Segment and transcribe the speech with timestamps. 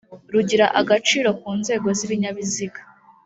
[0.33, 2.81] rugira agaciro kunzego zibinyabiziga